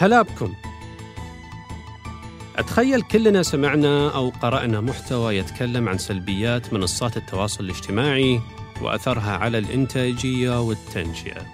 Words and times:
هلا 0.00 0.22
بكم 0.22 0.54
أتخيل 2.56 3.02
كلنا 3.02 3.42
سمعنا 3.42 4.14
أو 4.14 4.32
قرأنا 4.42 4.80
محتوى 4.80 5.36
يتكلم 5.36 5.88
عن 5.88 5.98
سلبيات 5.98 6.72
منصات 6.72 7.16
التواصل 7.16 7.64
الاجتماعي 7.64 8.40
وأثرها 8.82 9.36
على 9.36 9.58
الإنتاجية 9.58 10.60
والتنشئة. 10.60 11.46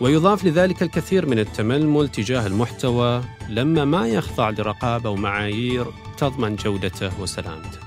ويضاف 0.00 0.44
لذلك 0.44 0.82
الكثير 0.82 1.26
من 1.26 1.38
التململ 1.38 2.08
تجاه 2.08 2.46
المحتوى 2.46 3.24
لما 3.48 3.84
ما 3.84 4.08
يخضع 4.08 4.50
لرقابة 4.50 5.10
ومعايير 5.10 5.86
تضمن 6.18 6.56
جودته 6.56 7.20
وسلامته. 7.20 7.78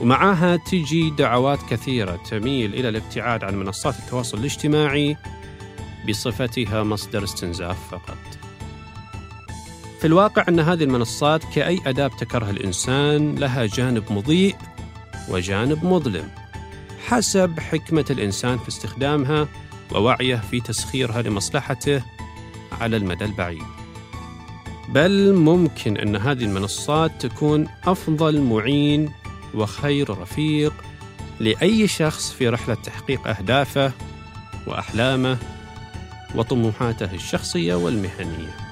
ومعها 0.00 0.56
تجي 0.56 1.10
دعوات 1.10 1.58
كثيرة 1.70 2.20
تميل 2.30 2.74
إلى 2.74 2.88
الابتعاد 2.88 3.44
عن 3.44 3.54
منصات 3.56 3.98
التواصل 3.98 4.38
الاجتماعي 4.38 5.16
بصفتها 6.08 6.82
مصدر 6.82 7.24
استنزاف 7.24 7.76
فقط. 7.90 8.18
في 10.00 10.06
الواقع 10.06 10.44
أن 10.48 10.60
هذه 10.60 10.84
المنصات 10.84 11.44
كأي 11.54 11.80
أداة 11.86 12.06
ابتكرها 12.06 12.50
الإنسان 12.50 13.34
لها 13.34 13.66
جانب 13.66 14.12
مضيء 14.12 14.56
وجانب 15.28 15.84
مظلم 15.84 16.28
حسب 17.06 17.60
حكمة 17.60 18.04
الإنسان 18.10 18.58
في 18.58 18.68
استخدامها 18.68 19.48
ووعيه 19.92 20.36
في 20.50 20.60
تسخيرها 20.60 21.22
لمصلحته 21.22 22.02
على 22.80 22.96
المدى 22.96 23.24
البعيد. 23.24 23.62
بل 24.88 25.34
ممكن 25.34 25.96
أن 25.96 26.16
هذه 26.16 26.44
المنصات 26.44 27.26
تكون 27.26 27.68
أفضل 27.84 28.40
معين 28.40 29.12
وخير 29.54 30.18
رفيق 30.18 30.72
لأي 31.40 31.88
شخص 31.88 32.32
في 32.32 32.48
رحلة 32.48 32.74
تحقيق 32.74 33.28
أهدافه 33.28 33.92
وأحلامه 34.66 35.38
وطموحاته 36.34 37.14
الشخصية 37.14 37.74
والمهنية. 37.74 38.66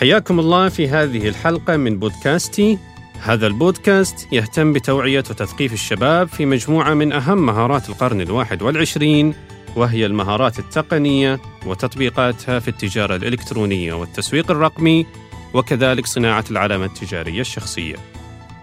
حياكم 0.00 0.40
الله 0.40 0.68
في 0.68 0.88
هذه 0.88 1.28
الحلقة 1.28 1.76
من 1.76 1.98
بودكاستي 1.98 2.78
هذا 3.22 3.46
البودكاست 3.46 4.32
يهتم 4.32 4.72
بتوعية 4.72 5.18
وتثقيف 5.18 5.72
الشباب 5.72 6.28
في 6.28 6.46
مجموعة 6.46 6.94
من 6.94 7.12
أهم 7.12 7.46
مهارات 7.46 7.88
القرن 7.88 8.20
الواحد 8.20 8.62
والعشرين 8.62 9.34
وهي 9.76 10.06
المهارات 10.06 10.58
التقنية 10.58 11.40
وتطبيقاتها 11.66 12.58
في 12.58 12.68
التجارة 12.68 13.16
الإلكترونية 13.16 13.92
والتسويق 13.92 14.50
الرقمي 14.50 15.06
وكذلك 15.54 16.06
صناعة 16.06 16.44
العلامة 16.50 16.84
التجارية 16.84 17.40
الشخصية 17.40 17.96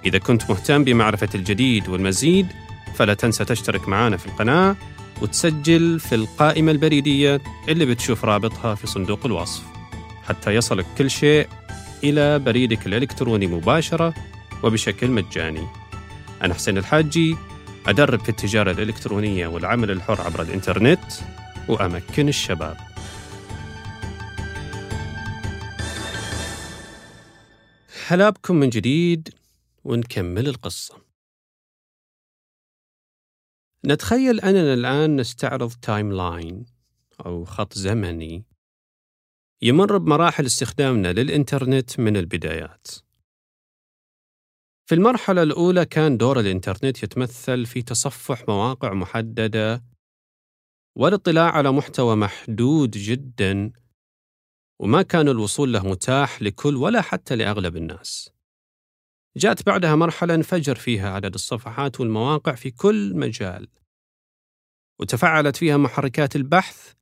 إذا 0.05 0.17
كنت 0.17 0.49
مهتم 0.49 0.83
بمعرفة 0.83 1.29
الجديد 1.35 1.89
والمزيد 1.89 2.47
فلا 2.95 3.13
تنسى 3.13 3.45
تشترك 3.45 3.87
معنا 3.89 4.17
في 4.17 4.25
القناة 4.25 4.75
وتسجل 5.21 5.99
في 5.99 6.15
القائمة 6.15 6.71
البريدية 6.71 7.41
اللي 7.69 7.85
بتشوف 7.85 8.25
رابطها 8.25 8.75
في 8.75 8.87
صندوق 8.87 9.25
الوصف 9.25 9.63
حتى 10.23 10.55
يصلك 10.55 10.85
كل 10.97 11.09
شيء 11.11 11.47
إلى 12.03 12.39
بريدك 12.39 12.87
الإلكتروني 12.87 13.47
مباشرة 13.47 14.13
وبشكل 14.63 15.11
مجاني. 15.11 15.67
أنا 16.41 16.53
حسين 16.53 16.77
الحاجي 16.77 17.35
أدرب 17.87 18.19
في 18.19 18.29
التجارة 18.29 18.71
الإلكترونية 18.71 19.47
والعمل 19.47 19.91
الحر 19.91 20.21
عبر 20.21 20.41
الإنترنت 20.41 21.13
وأمكن 21.67 22.27
الشباب. 22.29 22.77
هلا 28.07 28.29
بكم 28.29 28.55
من 28.55 28.69
جديد 28.69 29.29
ونكمل 29.83 30.47
القصة. 30.47 31.02
نتخيل 33.85 34.39
أننا 34.39 34.73
الآن 34.73 35.15
نستعرض 35.15 35.73
timeline 35.73 36.65
أو 37.25 37.45
خط 37.45 37.73
زمني 37.73 38.45
يمر 39.61 39.97
بمراحل 39.97 40.45
استخدامنا 40.45 41.13
للإنترنت 41.13 41.99
من 41.99 42.17
البدايات. 42.17 42.87
في 44.85 44.95
المرحلة 44.95 45.43
الأولى 45.43 45.85
كان 45.85 46.17
دور 46.17 46.39
الإنترنت 46.39 47.03
يتمثل 47.03 47.65
في 47.65 47.81
تصفح 47.81 48.47
مواقع 48.47 48.93
محددة 48.93 49.83
والاطلاع 50.97 51.51
على 51.51 51.71
محتوى 51.71 52.15
محدود 52.15 52.91
جدا 52.91 53.71
وما 54.79 55.01
كان 55.01 55.27
الوصول 55.27 55.73
له 55.73 55.87
متاح 55.87 56.41
لكل 56.41 56.75
ولا 56.75 57.01
حتى 57.01 57.35
لأغلب 57.35 57.77
الناس. 57.77 58.29
جاءت 59.37 59.65
بعدها 59.65 59.95
مرحلة 59.95 60.35
انفجر 60.35 60.75
فيها 60.75 61.09
عدد 61.09 61.33
الصفحات 61.33 61.99
والمواقع 61.99 62.55
في 62.55 62.71
كل 62.71 63.15
مجال. 63.15 63.67
وتفعلت 65.01 65.55
فيها 65.55 65.77
محركات 65.77 66.35
البحث 66.35 66.93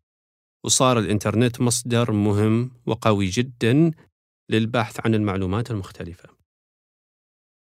وصار 0.66 1.00
الإنترنت 1.00 1.62
مصدر 1.62 2.12
مهم 2.12 2.72
وقوي 2.86 3.26
جدا 3.26 3.92
للبحث 4.50 5.00
عن 5.06 5.16
المعلومات 5.16 5.72
المختلفة. 5.72 6.30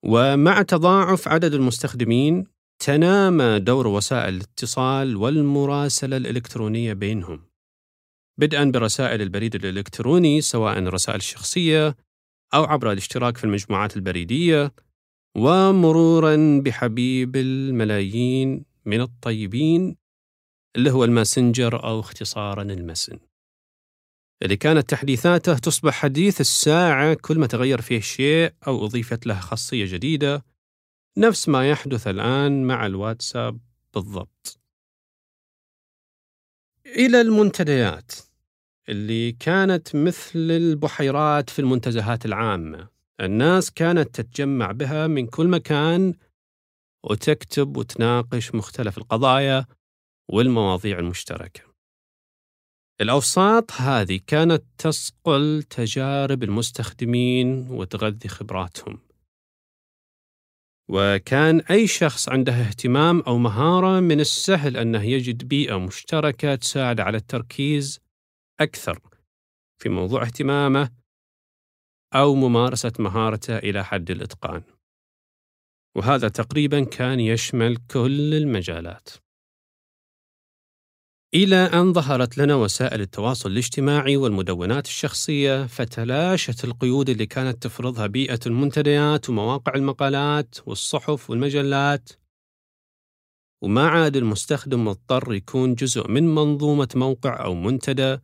ومع 0.05 0.61
تضاعف 0.61 1.27
عدد 1.27 1.53
المستخدمين 1.53 2.47
تنامى 2.79 3.59
دور 3.59 3.87
وسائل 3.87 4.35
الاتصال 4.35 5.15
والمراسلة 5.15 6.17
الإلكترونية 6.17 6.93
بينهم. 6.93 7.47
بدءا 8.39 8.63
برسائل 8.63 9.21
البريد 9.21 9.55
الإلكتروني 9.55 10.41
سواء 10.41 10.77
الرسائل 10.77 11.17
الشخصية 11.17 11.95
أو 12.53 12.63
عبر 12.63 12.91
الاشتراك 12.91 13.37
في 13.37 13.43
المجموعات 13.43 13.95
البريدية 13.95 14.73
ومرورا 15.37 16.61
بحبيب 16.65 17.35
الملايين 17.35 18.65
من 18.85 19.01
الطيبين 19.01 19.95
اللي 20.77 20.91
هو 20.91 21.03
الماسنجر 21.03 21.83
أو 21.83 21.99
اختصارا 21.99 22.61
المسن 22.61 23.19
اللي 24.43 24.57
كانت 24.57 24.89
تحديثاته 24.89 25.57
تصبح 25.57 25.93
حديث 25.93 26.41
الساعة 26.41 27.13
كل 27.13 27.39
ما 27.39 27.47
تغير 27.47 27.81
فيه 27.81 27.99
شيء 27.99 28.53
أو 28.67 28.85
أضيفت 28.85 29.25
له 29.25 29.39
خاصية 29.39 29.85
جديدة 29.85 30.45
نفس 31.17 31.49
ما 31.49 31.69
يحدث 31.69 32.07
الآن 32.07 32.63
مع 32.63 32.85
الواتساب 32.85 33.59
بالضبط. 33.93 34.59
إلى 36.85 37.21
المنتديات 37.21 38.11
اللي 38.89 39.31
كانت 39.31 39.95
مثل 39.95 40.39
البحيرات 40.39 41.49
في 41.49 41.59
المنتزهات 41.59 42.25
العامة. 42.25 42.87
الناس 43.21 43.71
كانت 43.71 44.15
تتجمع 44.15 44.71
بها 44.71 45.07
من 45.07 45.27
كل 45.27 45.47
مكان 45.47 46.13
وتكتب 47.03 47.77
وتناقش 47.77 48.55
مختلف 48.55 48.97
القضايا 48.97 49.65
والمواضيع 50.29 50.99
المشتركة. 50.99 51.61
الأوساط 53.01 53.71
هذه 53.71 54.19
كانت 54.27 54.63
تصقل 54.77 55.63
تجارب 55.63 56.43
المستخدمين 56.43 57.67
وتغذي 57.71 58.29
خبراتهم. 58.29 58.99
وكان 60.89 61.59
أي 61.59 61.87
شخص 61.87 62.29
عنده 62.29 62.53
اهتمام 62.53 63.21
أو 63.21 63.37
مهارة 63.37 63.99
من 63.99 64.19
السهل 64.19 64.77
أنه 64.77 65.03
يجد 65.03 65.47
بيئة 65.47 65.79
مشتركة 65.79 66.55
تساعد 66.55 66.99
على 66.99 67.17
التركيز 67.17 67.99
أكثر 68.59 68.99
في 69.81 69.89
موضوع 69.89 70.23
اهتمامه 70.23 70.91
أو 72.15 72.35
ممارسة 72.35 72.93
مهارته 72.99 73.57
إلى 73.57 73.85
حد 73.85 74.11
الإتقان. 74.11 74.63
وهذا 75.95 76.27
تقريبا 76.27 76.83
كان 76.83 77.19
يشمل 77.19 77.77
كل 77.77 78.33
المجالات. 78.33 79.09
إلى 81.33 81.55
أن 81.55 81.93
ظهرت 81.93 82.37
لنا 82.37 82.55
وسائل 82.55 83.01
التواصل 83.01 83.51
الاجتماعي 83.51 84.17
والمدونات 84.17 84.85
الشخصية 84.85 85.65
فتلاشت 85.65 86.63
القيود 86.63 87.09
اللي 87.09 87.25
كانت 87.25 87.63
تفرضها 87.63 88.07
بيئة 88.07 88.39
المنتديات 88.45 89.29
ومواقع 89.29 89.73
المقالات 89.75 90.55
والصحف 90.65 91.29
والمجلات 91.29 92.09
وما 93.63 93.87
عاد 93.87 94.17
المستخدم 94.17 94.85
مضطر 94.85 95.33
يكون 95.33 95.75
جزء 95.75 96.11
من 96.11 96.35
منظومة 96.35 96.89
موقع 96.95 97.43
أو 97.43 97.53
منتدى 97.53 98.17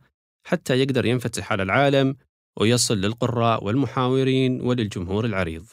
حتى 0.46 0.78
يقدر 0.78 1.06
ينفتح 1.06 1.52
على 1.52 1.62
العالم 1.62 2.16
ويصل 2.60 2.94
للقراء 2.94 3.64
والمحاورين 3.64 4.60
وللجمهور 4.60 5.24
العريض. 5.24 5.66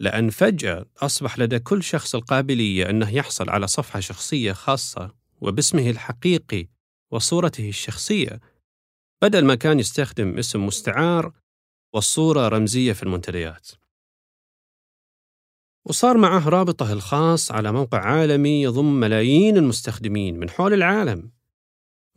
لأن 0.00 0.30
فجأة 0.30 0.86
أصبح 0.96 1.38
لدى 1.38 1.58
كل 1.58 1.82
شخص 1.82 2.14
القابلية 2.14 2.90
أنه 2.90 3.14
يحصل 3.14 3.50
على 3.50 3.66
صفحة 3.66 4.00
شخصية 4.00 4.52
خاصة 4.52 5.19
وباسمه 5.40 5.90
الحقيقي 5.90 6.68
وصورته 7.10 7.68
الشخصية 7.68 8.40
بدل 9.22 9.44
ما 9.44 9.54
كان 9.54 9.78
يستخدم 9.78 10.38
اسم 10.38 10.66
مستعار 10.66 11.32
والصورة 11.94 12.48
رمزية 12.48 12.92
في 12.92 13.02
المنتديات. 13.02 13.68
وصار 15.84 16.16
معه 16.16 16.48
رابطه 16.48 16.92
الخاص 16.92 17.52
على 17.52 17.72
موقع 17.72 17.98
عالمي 17.98 18.62
يضم 18.62 19.00
ملايين 19.00 19.56
المستخدمين 19.56 20.38
من 20.38 20.50
حول 20.50 20.72
العالم 20.72 21.32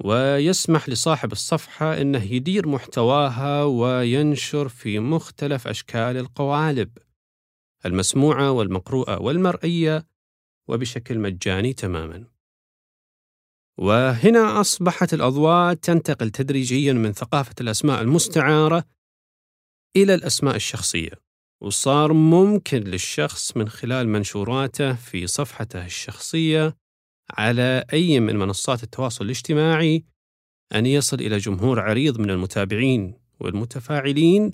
ويسمح 0.04 0.90
لصاحب 0.90 1.32
الصفحة 1.32 2.02
أنه 2.02 2.24
يدير 2.24 2.68
محتواها 2.68 3.64
وينشر 3.64 4.68
في 4.68 5.00
مختلف 5.00 5.68
أشكال 5.68 6.18
القوالب 6.18 6.98
المسموعة 7.86 8.52
والمقروءة 8.52 9.22
والمرئية 9.22 10.08
وبشكل 10.68 11.20
مجاني 11.20 11.74
تماماً. 11.74 12.33
وهنا 13.78 14.62
أصبحت 14.62 15.14
الأضواء 15.14 15.74
تنتقل 15.74 16.30
تدريجيا 16.30 16.94
من 16.94 17.14
ثقافة 17.14 17.56
الأسماء 17.62 18.02
المستعارة 18.02 18.84
إلى 19.96 20.14
الأسماء 20.14 20.56
الشخصية 20.56 21.12
وصار 21.62 22.14
ممكن 22.14 22.78
للشخص 22.78 23.58
من 23.58 23.70
خلال 23.70 24.10
منشوراته 24.10 24.94
في 24.96 25.28
صفحته 25.28 25.86
الشخصية 25.86 26.76
على 27.32 27.86
أي 27.94 28.20
من 28.20 28.36
منصات 28.36 28.84
التواصل 28.84 29.26
الاجتماعي 29.26 30.06
أن 30.76 30.86
يصل 30.86 31.18
إلى 31.20 31.38
جمهور 31.38 31.80
عريض 31.80 32.20
من 32.20 32.30
المتابعين 32.30 33.14
والمتفاعلين 33.40 34.52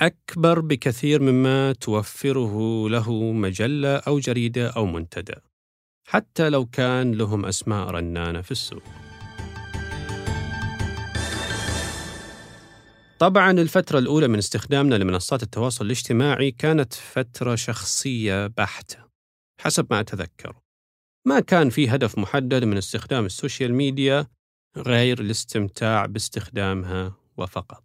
أكبر 0.00 0.60
بكثير 0.60 1.22
مما 1.22 1.72
توفره 1.72 2.88
له 2.88 3.32
مجلة 3.32 3.96
أو 3.96 4.18
جريدة 4.18 4.68
أو 4.70 4.86
منتدى. 4.86 5.34
حتى 6.08 6.48
لو 6.48 6.66
كان 6.66 7.12
لهم 7.12 7.46
أسماء 7.46 7.90
رنانة 7.90 8.40
في 8.40 8.50
السوق. 8.50 8.82
طبعا 13.18 13.50
الفترة 13.50 13.98
الأولى 13.98 14.28
من 14.28 14.38
استخدامنا 14.38 14.94
لمنصات 14.94 15.42
التواصل 15.42 15.86
الاجتماعي 15.86 16.50
كانت 16.50 16.94
فترة 16.94 17.54
شخصية 17.54 18.46
بحتة 18.46 18.98
حسب 19.60 19.86
ما 19.90 20.00
أتذكر. 20.00 20.56
ما 21.26 21.40
كان 21.40 21.70
في 21.70 21.88
هدف 21.88 22.18
محدد 22.18 22.64
من 22.64 22.76
استخدام 22.76 23.24
السوشيال 23.24 23.74
ميديا 23.74 24.26
غير 24.76 25.20
الاستمتاع 25.20 26.06
باستخدامها 26.06 27.14
وفقط. 27.36 27.84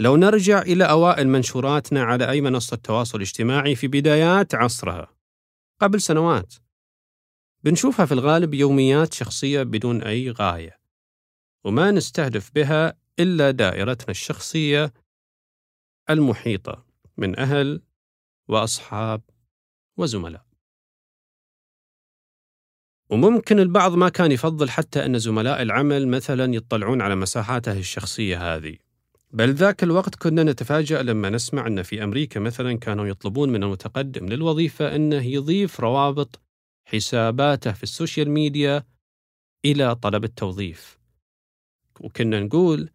لو 0.00 0.16
نرجع 0.16 0.62
إلى 0.62 0.84
أوائل 0.84 1.28
منشوراتنا 1.28 2.02
على 2.02 2.30
أي 2.30 2.40
منصة 2.40 2.76
تواصل 2.76 3.20
اجتماعي 3.20 3.74
في 3.74 3.88
بدايات 3.88 4.54
عصرها 4.54 5.19
قبل 5.80 6.00
سنوات. 6.00 6.54
بنشوفها 7.64 8.06
في 8.06 8.12
الغالب 8.12 8.54
يوميات 8.54 9.14
شخصية 9.14 9.62
بدون 9.62 10.02
أي 10.02 10.30
غاية 10.30 10.80
وما 11.64 11.90
نستهدف 11.90 12.50
بها 12.54 12.98
إلا 13.18 13.50
دائرتنا 13.50 14.10
الشخصية 14.10 14.92
المحيطة 16.10 16.86
من 17.16 17.38
أهل 17.38 17.82
وأصحاب 18.48 19.22
وزملاء. 19.96 20.46
وممكن 23.10 23.58
البعض 23.58 23.94
ما 23.94 24.08
كان 24.08 24.32
يفضل 24.32 24.70
حتى 24.70 25.06
أن 25.06 25.18
زملاء 25.18 25.62
العمل 25.62 26.08
مثلا 26.08 26.54
يطلعون 26.54 27.02
على 27.02 27.14
مساحاته 27.14 27.78
الشخصية 27.78 28.56
هذه. 28.56 28.89
بل 29.32 29.54
ذاك 29.54 29.82
الوقت 29.82 30.14
كنا 30.14 30.42
نتفاجأ 30.42 31.02
لما 31.02 31.30
نسمع 31.30 31.66
أن 31.66 31.82
في 31.82 32.04
أمريكا 32.04 32.40
مثلا 32.40 32.78
كانوا 32.78 33.06
يطلبون 33.06 33.48
من 33.48 33.62
المتقدم 33.62 34.26
للوظيفة 34.26 34.96
أنه 34.96 35.26
يضيف 35.26 35.80
روابط 35.80 36.40
حساباته 36.88 37.72
في 37.72 37.82
ال 37.82 37.89
social 37.89 38.30
media 38.30 38.84
إلى 39.64 39.94
طلب 39.94 40.24
التوظيف 40.24 40.98
وكنا 42.00 42.40
نقول 42.40 42.90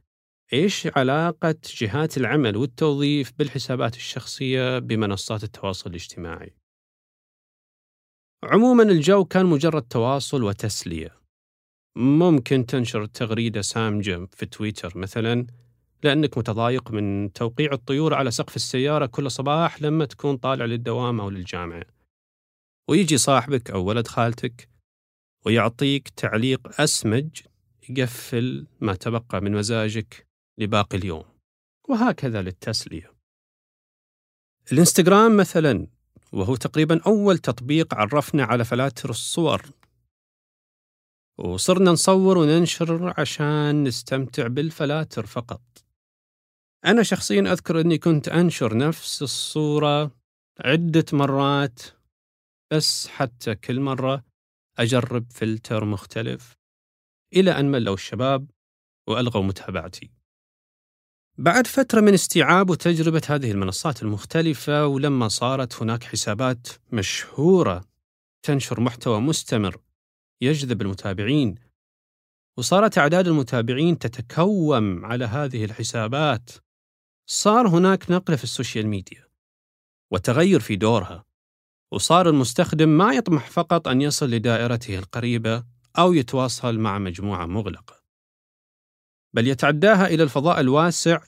إيش 0.53 0.87
علاقة 0.87 1.55
جهات 1.77 2.17
العمل 2.17 2.57
والتوظيف 2.57 3.33
بالحسابات 3.37 3.95
الشخصية 3.95 4.79
بمنصات 4.79 5.43
التواصل 5.43 5.89
الاجتماعي؟ 5.89 6.55
عموما 8.43 8.83
الجو 8.83 9.25
كان 9.25 9.45
مجرد 9.45 9.81
تواصل 9.81 10.43
وتسلية 10.43 11.21
ممكن 11.97 12.65
تنشر 12.65 13.05
تغريدة 13.05 13.61
سامجة 13.61 14.25
في 14.25 14.45
تويتر 14.45 14.97
مثلا 14.97 15.47
لأنك 16.05 16.37
متضايق 16.37 16.91
من 16.91 17.33
توقيع 17.33 17.73
الطيور 17.73 18.13
على 18.13 18.31
سقف 18.31 18.55
السيارة 18.55 19.05
كل 19.05 19.31
صباح 19.31 19.81
لما 19.81 20.05
تكون 20.05 20.37
طالع 20.37 20.65
للدوام 20.65 21.21
أو 21.21 21.29
للجامعة. 21.29 21.85
ويجي 22.89 23.17
صاحبك 23.17 23.71
أو 23.71 23.83
ولد 23.83 24.07
خالتك 24.07 24.69
ويعطيك 25.45 26.09
تعليق 26.09 26.81
أسمج 26.81 27.41
يقفل 27.89 28.67
ما 28.81 28.93
تبقى 28.93 29.41
من 29.41 29.51
مزاجك 29.51 30.27
لباقي 30.57 30.97
اليوم. 30.97 31.25
وهكذا 31.89 32.41
للتسلية. 32.41 33.13
الإنستغرام 34.71 35.37
مثلا 35.37 35.87
وهو 36.33 36.55
تقريبا 36.55 37.01
أول 37.07 37.37
تطبيق 37.37 37.93
عرفنا 37.93 38.43
على 38.43 38.65
فلاتر 38.65 39.09
الصور. 39.09 39.61
وصرنا 41.37 41.91
نصور 41.91 42.37
وننشر 42.37 43.13
عشان 43.17 43.83
نستمتع 43.83 44.47
بالفلاتر 44.47 45.25
فقط. 45.25 45.84
أنا 46.85 47.03
شخصيا 47.03 47.41
أذكر 47.41 47.81
أني 47.81 47.97
كنت 47.97 48.27
أنشر 48.27 48.77
نفس 48.77 49.21
الصورة 49.21 50.11
عدة 50.59 51.05
مرات 51.13 51.81
بس 52.71 53.07
حتى 53.07 53.55
كل 53.55 53.79
مرة 53.79 54.23
أجرب 54.77 55.31
فلتر 55.31 55.85
مختلف 55.85 56.57
إلى 57.33 57.51
أن 57.51 57.71
ملوا 57.71 57.93
الشباب 57.93 58.51
وألغوا 59.07 59.43
متابعتي. 59.43 60.11
بعد 61.37 61.67
فترة 61.67 62.01
من 62.01 62.13
استيعاب 62.13 62.69
وتجربة 62.69 63.21
هذه 63.29 63.51
المنصات 63.51 64.03
المختلفة 64.03 64.87
ولما 64.87 65.27
صارت 65.27 65.81
هناك 65.81 66.03
حسابات 66.03 66.67
مشهورة 66.91 67.85
تنشر 68.43 68.79
محتوى 68.79 69.21
مستمر 69.21 69.77
يجذب 70.41 70.81
المتابعين 70.81 71.55
وصارت 72.57 72.97
أعداد 72.97 73.27
المتابعين 73.27 73.99
تتكوم 73.99 75.05
على 75.05 75.25
هذه 75.25 75.65
الحسابات 75.65 76.49
صار 77.25 77.67
هناك 77.67 78.11
نقلة 78.11 78.37
في 78.37 78.43
السوشيال 78.43 78.87
ميديا 78.87 79.27
وتغير 80.11 80.59
في 80.59 80.75
دورها 80.75 81.25
وصار 81.91 82.29
المستخدم 82.29 82.89
ما 82.89 83.13
يطمح 83.13 83.49
فقط 83.49 83.87
أن 83.87 84.01
يصل 84.01 84.29
لدائرته 84.29 84.99
القريبة 84.99 85.65
أو 85.97 86.13
يتواصل 86.13 86.79
مع 86.79 86.99
مجموعة 86.99 87.45
مغلقة 87.45 88.03
بل 89.33 89.47
يتعداها 89.47 90.07
إلى 90.07 90.23
الفضاء 90.23 90.59
الواسع 90.59 91.23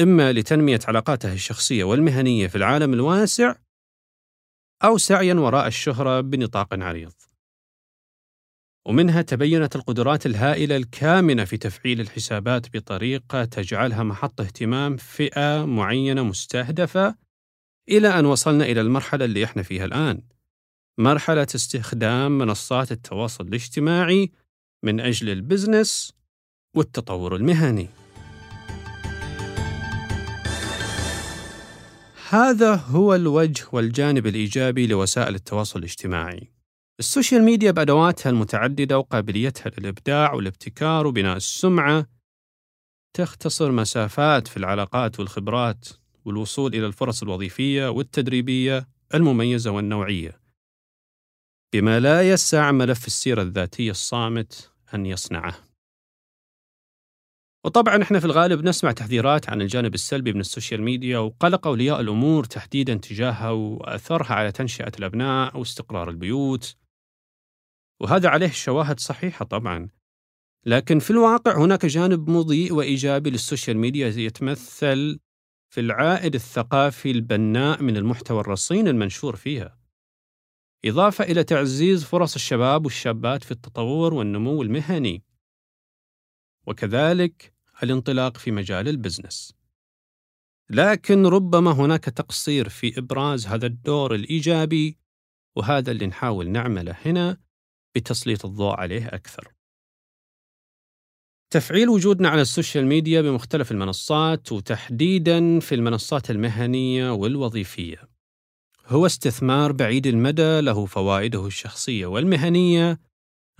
إما 0.00 0.32
لتنمية 0.32 0.80
علاقاته 0.88 1.32
الشخصية 1.32 1.84
والمهنية 1.84 2.46
في 2.46 2.56
العالم 2.56 2.94
الواسع 2.94 3.54
أو 4.84 4.98
سعيا 4.98 5.34
وراء 5.34 5.66
الشهرة 5.66 6.20
بنطاق 6.20 6.68
عريض. 6.74 7.12
ومنها 8.86 9.22
تبينت 9.22 9.76
القدرات 9.76 10.26
الهائلة 10.26 10.76
الكامنة 10.76 11.44
في 11.44 11.56
تفعيل 11.56 12.00
الحسابات 12.00 12.76
بطريقة 12.76 13.44
تجعلها 13.44 14.02
محط 14.02 14.40
اهتمام 14.40 14.96
فئة 14.96 15.64
معينة 15.64 16.22
مستهدفة 16.22 17.14
إلى 17.88 18.18
أن 18.18 18.26
وصلنا 18.26 18.64
إلى 18.64 18.80
المرحلة 18.80 19.24
اللي 19.24 19.44
إحنا 19.44 19.62
فيها 19.62 19.84
الآن 19.84 20.22
مرحلة 20.98 21.46
استخدام 21.54 22.38
منصات 22.38 22.92
التواصل 22.92 23.46
الاجتماعي 23.46 24.30
من 24.82 25.00
أجل 25.00 25.30
ال 25.30 25.39
business 25.39 26.12
والتطور 26.74 27.36
المهني. 27.36 27.88
هذا 32.28 32.74
هو 32.74 33.14
الوجه 33.14 33.64
والجانب 33.72 34.26
الإيجابي 34.26 34.86
لوسائل 34.86 35.34
التواصل 35.34 35.78
الاجتماعي. 35.78 36.55
ال 37.00 37.06
social 37.06 37.42
media 37.42 37.70
بأدواتها 37.70 38.30
المتعددة 38.30 38.98
وقابليتها 38.98 39.70
للإبداع 39.78 40.32
والابتكار 40.32 41.06
وبناء 41.06 41.36
السمعة 41.36 42.06
تختصر 43.16 43.72
مسافات 43.72 44.48
في 44.48 44.56
العلاقات 44.56 45.20
والخبرات 45.20 45.88
والوصول 46.24 46.74
إلى 46.74 46.86
الفرص 46.86 47.22
الوظيفية 47.22 47.88
والتدريبية 47.88 48.88
المميزة 49.14 49.70
والنوعية. 49.70 50.40
بما 51.74 52.00
لا 52.00 52.30
يسع 52.30 52.72
ملف 52.72 53.06
السيرة 53.06 53.42
الذاتية 53.42 53.90
الصامت 53.90 54.72
أن 54.94 55.06
يصنعه. 55.06 55.54
وطبعا 57.64 58.02
إحنا 58.02 58.20
في 58.20 58.24
الغالب 58.24 58.64
نسمع 58.64 58.92
تحذيرات 58.92 59.50
عن 59.50 59.62
الجانب 59.62 59.94
السلبي 59.94 60.32
من 60.32 60.40
ال 60.40 60.46
social 60.46 60.82
media 60.82 61.18
وقلق 61.18 61.66
أولياء 61.66 62.00
الأمور 62.00 62.44
تحديدا 62.44 62.94
تجاهها 62.94 63.50
وأثرها 63.50 64.34
على 64.34 64.52
تنشئة 64.52 64.92
الأبناء 64.98 65.58
واستقرار 65.58 66.10
البيوت 66.10 66.76
وهذا 68.00 68.28
عليه 68.28 68.50
شواهد 68.50 69.00
صحيحة 69.00 69.44
طبعا. 69.44 69.88
لكن 70.66 70.98
في 70.98 71.10
الواقع 71.10 71.58
هناك 71.58 71.86
جانب 71.86 72.30
مضيء 72.30 72.72
وإيجابي 72.72 73.30
لل 73.30 73.42
social 73.42 73.76
media 73.76 74.08
يتمثل 74.08 75.20
في 75.68 75.80
العائد 75.80 76.34
الثقافي 76.34 77.10
البناء 77.10 77.82
من 77.82 77.96
المحتوى 77.96 78.40
الرصين 78.40 78.88
المنشور 78.88 79.36
فيها. 79.36 79.78
إضافة 80.84 81.24
إلى 81.24 81.44
تعزيز 81.44 82.04
فرص 82.04 82.34
الشباب 82.34 82.84
والشابات 82.84 83.44
في 83.44 83.50
التطور 83.50 84.14
والنمو 84.14 84.62
المهني. 84.62 85.22
وكذلك 86.66 87.54
الانطلاق 87.82 88.36
في 88.36 88.50
مجال 88.50 88.88
ال 88.88 88.95
business. 88.95 89.54
لكن 90.70 91.26
ربما 91.26 91.70
هناك 91.70 92.04
تقصير 92.04 92.68
في 92.68 92.98
إبراز 92.98 93.46
هذا 93.46 93.66
الدور 93.66 94.14
الإيجابي 94.14 94.98
وهذا 95.56 95.90
اللي 95.90 96.06
نحاول 96.06 96.50
نعمله 96.50 96.96
هنا. 97.04 97.45
بتسليط 97.96 98.44
الضوء 98.44 98.74
عليه 98.74 99.06
أكثر. 99.06 99.52
تفعيل 101.50 101.88
وجودنا 101.88 102.28
على 102.28 102.42
السوشيال 102.42 102.86
ميديا 102.86 103.20
بمختلف 103.20 103.72
المنصات 103.72 104.52
وتحديدا 104.52 105.60
في 105.60 105.74
المنصات 105.74 106.30
المهنية 106.30 107.12
والوظيفية 107.12 108.08
هو 108.86 109.06
استثمار 109.06 109.72
بعيد 109.72 110.06
المدى 110.06 110.60
له 110.60 110.86
فوائده 110.86 111.46
الشخصية 111.46 112.06
والمهنية 112.06 113.00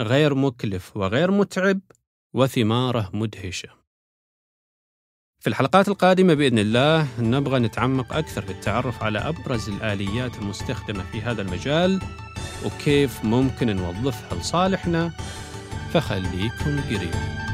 غير 0.00 0.34
مكلف 0.34 0.96
وغير 0.96 1.30
متعب 1.30 1.80
وثماره 2.34 3.10
مدهشة. 3.14 3.68
في 5.40 5.46
الحلقات 5.46 5.88
القادمة 5.88 6.34
بإذن 6.34 6.58
الله 6.58 7.20
نبغى 7.20 7.58
نتعمق 7.58 8.12
أكثر 8.12 8.42
في 8.42 8.52
التعرف 8.52 9.02
على 9.02 9.18
أبرز 9.18 9.68
الآليات 9.68 10.38
المستخدمة 10.38 11.02
في 11.12 11.20
هذا 11.20 11.42
المجال 11.42 12.00
وكيف 12.64 13.24
ممكن 13.24 13.76
نوظفها 13.76 14.38
لصالحنا 14.38 15.12
فخليكم 15.92 16.80
قريب. 16.90 17.45